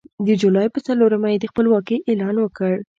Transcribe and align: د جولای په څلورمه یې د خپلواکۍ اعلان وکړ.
د 0.25 0.27
جولای 0.41 0.67
په 0.71 0.79
څلورمه 0.87 1.27
یې 1.31 1.37
د 1.41 1.45
خپلواکۍ 1.51 1.97
اعلان 2.09 2.35
وکړ. 2.39 2.73